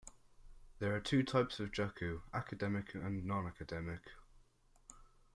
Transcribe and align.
There 0.79 0.95
are 0.95 0.99
two 0.99 1.21
types 1.21 1.59
of 1.59 1.71
juku, 1.71 2.21
academic 2.33 2.95
and 2.95 3.23
nonacademic. 3.23 3.99